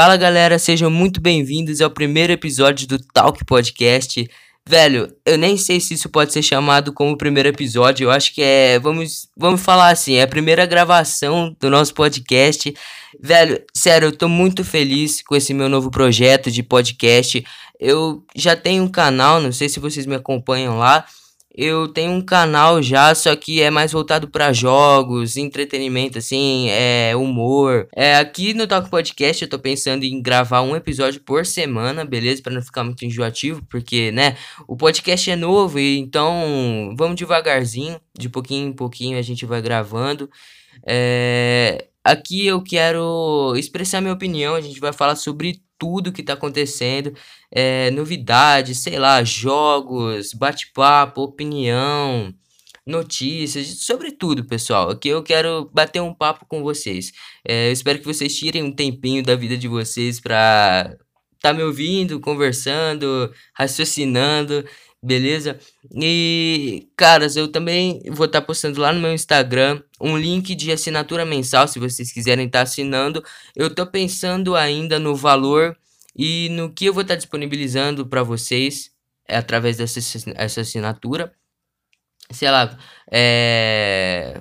Fala 0.00 0.16
galera, 0.16 0.60
sejam 0.60 0.88
muito 0.88 1.20
bem-vindos 1.20 1.80
ao 1.80 1.90
primeiro 1.90 2.32
episódio 2.32 2.86
do 2.86 3.00
Talk 3.00 3.44
Podcast. 3.44 4.30
Velho, 4.64 5.12
eu 5.26 5.36
nem 5.36 5.56
sei 5.56 5.80
se 5.80 5.94
isso 5.94 6.08
pode 6.08 6.32
ser 6.32 6.40
chamado 6.40 6.92
como 6.92 7.18
primeiro 7.18 7.48
episódio, 7.48 8.04
eu 8.04 8.10
acho 8.12 8.32
que 8.32 8.40
é. 8.40 8.78
Vamos, 8.78 9.26
vamos 9.36 9.60
falar 9.60 9.90
assim, 9.90 10.14
é 10.14 10.22
a 10.22 10.28
primeira 10.28 10.64
gravação 10.66 11.52
do 11.58 11.68
nosso 11.68 11.92
podcast. 11.94 12.72
Velho, 13.20 13.60
sério, 13.74 14.06
eu 14.06 14.16
tô 14.16 14.28
muito 14.28 14.64
feliz 14.64 15.20
com 15.20 15.34
esse 15.34 15.52
meu 15.52 15.68
novo 15.68 15.90
projeto 15.90 16.48
de 16.48 16.62
podcast. 16.62 17.44
Eu 17.80 18.22
já 18.36 18.54
tenho 18.54 18.84
um 18.84 18.88
canal, 18.88 19.40
não 19.40 19.50
sei 19.50 19.68
se 19.68 19.80
vocês 19.80 20.06
me 20.06 20.14
acompanham 20.14 20.78
lá 20.78 21.04
eu 21.60 21.88
tenho 21.88 22.12
um 22.12 22.20
canal 22.20 22.80
já, 22.80 23.12
só 23.16 23.34
que 23.34 23.60
é 23.60 23.68
mais 23.68 23.90
voltado 23.90 24.28
para 24.28 24.52
jogos, 24.52 25.36
entretenimento, 25.36 26.16
assim, 26.18 26.68
é 26.70 27.16
humor. 27.16 27.88
É, 27.96 28.14
aqui 28.16 28.54
no 28.54 28.64
Talk 28.64 28.88
Podcast 28.88 29.42
eu 29.42 29.50
tô 29.50 29.58
pensando 29.58 30.04
em 30.04 30.22
gravar 30.22 30.62
um 30.62 30.76
episódio 30.76 31.20
por 31.20 31.44
semana, 31.44 32.04
beleza? 32.04 32.40
Para 32.42 32.52
não 32.52 32.62
ficar 32.62 32.84
muito 32.84 33.04
enjoativo, 33.04 33.60
porque, 33.68 34.12
né, 34.12 34.36
o 34.68 34.76
podcast 34.76 35.28
é 35.32 35.34
novo 35.34 35.80
e 35.80 35.98
então 35.98 36.94
vamos 36.96 37.16
devagarzinho, 37.16 38.00
de 38.16 38.28
pouquinho 38.28 38.68
em 38.68 38.72
pouquinho 38.72 39.18
a 39.18 39.22
gente 39.22 39.44
vai 39.44 39.60
gravando. 39.60 40.30
É, 40.86 41.88
aqui 42.04 42.46
eu 42.46 42.62
quero 42.62 43.54
expressar 43.56 44.00
minha 44.00 44.14
opinião, 44.14 44.54
a 44.54 44.60
gente 44.60 44.78
vai 44.78 44.92
falar 44.92 45.16
sobre 45.16 45.60
tudo 45.78 46.12
que 46.12 46.22
tá 46.22 46.34
acontecendo, 46.34 47.14
é, 47.50 47.90
novidades, 47.92 48.78
sei 48.78 48.98
lá, 48.98 49.22
jogos, 49.24 50.32
bate-papo, 50.34 51.22
opinião, 51.22 52.34
notícias, 52.86 53.84
sobre 53.84 54.12
tudo, 54.12 54.44
pessoal. 54.46 54.90
Aqui 54.90 55.08
eu 55.08 55.22
quero 55.22 55.70
bater 55.72 56.00
um 56.00 56.14
papo 56.14 56.46
com 56.46 56.62
vocês. 56.62 57.12
É, 57.46 57.68
eu 57.68 57.72
espero 57.72 57.98
que 57.98 58.06
vocês 58.06 58.36
tirem 58.36 58.62
um 58.62 58.72
tempinho 58.74 59.22
da 59.22 59.36
vida 59.36 59.56
de 59.56 59.68
vocês 59.68 60.20
pra 60.20 60.96
tá 61.40 61.52
me 61.52 61.62
ouvindo, 61.62 62.20
conversando, 62.20 63.32
raciocinando 63.54 64.64
beleza? 65.02 65.58
E, 65.94 66.88
caras, 66.96 67.36
eu 67.36 67.48
também 67.50 68.02
vou 68.10 68.26
estar 68.26 68.40
tá 68.40 68.46
postando 68.46 68.80
lá 68.80 68.92
no 68.92 69.00
meu 69.00 69.12
Instagram 69.12 69.82
um 70.00 70.16
link 70.16 70.54
de 70.54 70.72
assinatura 70.72 71.24
mensal, 71.24 71.68
se 71.68 71.78
vocês 71.78 72.12
quiserem 72.12 72.46
estar 72.46 72.60
tá 72.60 72.62
assinando. 72.64 73.22
Eu 73.54 73.74
tô 73.74 73.86
pensando 73.86 74.56
ainda 74.56 74.98
no 74.98 75.14
valor 75.14 75.76
e 76.16 76.48
no 76.50 76.72
que 76.72 76.86
eu 76.86 76.92
vou 76.94 77.02
estar 77.02 77.14
tá 77.14 77.18
disponibilizando 77.18 78.06
para 78.06 78.22
vocês 78.22 78.90
é, 79.26 79.36
através 79.36 79.76
dessa 79.76 80.00
essa 80.36 80.60
assinatura. 80.60 81.32
Sei 82.30 82.50
lá, 82.50 82.76
é 83.10 84.40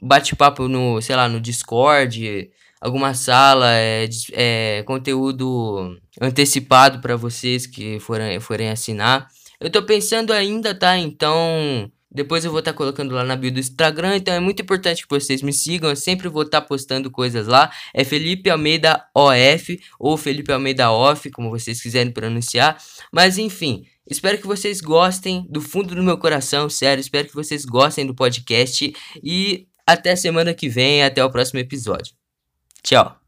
bate-papo 0.00 0.68
no, 0.68 1.00
sei 1.00 1.16
lá, 1.16 1.28
no 1.28 1.40
Discord, 1.40 2.50
alguma 2.80 3.14
sala, 3.14 3.72
é, 3.74 4.08
é 4.32 4.82
conteúdo 4.86 5.96
antecipado 6.20 7.00
para 7.00 7.16
vocês 7.16 7.66
que 7.66 7.98
forem, 8.00 8.40
forem 8.40 8.70
assinar. 8.70 9.28
Eu 9.60 9.70
tô 9.70 9.82
pensando 9.82 10.32
ainda, 10.32 10.74
tá? 10.74 10.98
Então, 10.98 11.90
depois 12.10 12.44
eu 12.44 12.50
vou 12.50 12.60
estar 12.60 12.72
tá 12.72 12.76
colocando 12.76 13.14
lá 13.14 13.24
na 13.24 13.36
bio 13.36 13.52
do 13.52 13.60
Instagram, 13.60 14.16
então 14.16 14.32
é 14.32 14.40
muito 14.40 14.62
importante 14.62 15.02
que 15.02 15.10
vocês 15.10 15.42
me 15.42 15.52
sigam, 15.52 15.90
eu 15.90 15.96
sempre 15.96 16.28
vou 16.28 16.42
estar 16.42 16.60
tá 16.60 16.66
postando 16.66 17.10
coisas 17.10 17.46
lá. 17.46 17.70
É 17.92 18.04
Felipe 18.04 18.48
Almeida 18.48 19.04
OF 19.14 19.78
ou 19.98 20.16
Felipe 20.16 20.52
Almeida 20.52 20.90
Off, 20.90 21.30
como 21.30 21.50
vocês 21.50 21.80
quiserem 21.80 22.12
pronunciar. 22.12 22.78
Mas 23.12 23.38
enfim, 23.38 23.84
espero 24.08 24.38
que 24.38 24.46
vocês 24.46 24.80
gostem 24.80 25.46
do 25.50 25.60
fundo 25.60 25.94
do 25.94 26.02
meu 26.02 26.16
coração, 26.16 26.70
sério, 26.70 27.00
espero 27.00 27.28
que 27.28 27.34
vocês 27.34 27.64
gostem 27.64 28.06
do 28.06 28.14
podcast 28.14 28.94
e 29.22 29.66
até 29.86 30.16
semana 30.16 30.54
que 30.54 30.68
vem, 30.68 31.02
até 31.02 31.24
o 31.24 31.30
próximo 31.30 31.60
episódio. 31.60 32.25
Tchau. 32.86 33.25